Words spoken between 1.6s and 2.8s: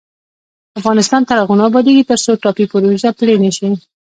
ابادیږي، ترڅو ټاپي